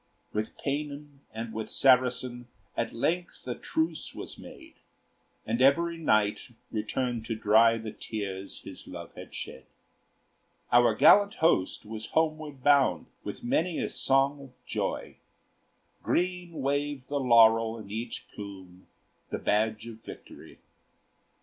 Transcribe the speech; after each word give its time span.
With 0.33 0.57
Paynim 0.57 1.19
and 1.31 1.53
with 1.53 1.69
Saracen 1.69 2.47
At 2.75 2.91
length 2.91 3.47
a 3.47 3.53
truce 3.53 4.15
was 4.15 4.35
made, 4.39 4.73
And 5.45 5.61
every 5.61 5.97
knight 5.99 6.49
returned 6.71 7.23
to 7.27 7.35
dry 7.35 7.77
The 7.77 7.91
tears 7.91 8.61
his 8.61 8.87
love 8.87 9.13
had 9.13 9.35
shed. 9.35 9.67
Our 10.71 10.95
gallant 10.95 11.35
host 11.35 11.85
was 11.85 12.07
homeward 12.17 12.63
bound 12.63 13.11
With 13.23 13.43
many 13.43 13.77
a 13.77 13.91
song 13.91 14.39
of 14.41 14.65
joy; 14.65 15.17
Green 16.01 16.53
waved 16.61 17.07
the 17.07 17.19
laurel 17.19 17.77
in 17.77 17.91
each 17.91 18.27
plume, 18.33 18.87
The 19.29 19.37
badge 19.37 19.85
of 19.85 20.01
victory. 20.03 20.57